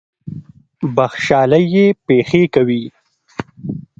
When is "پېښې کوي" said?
2.05-2.83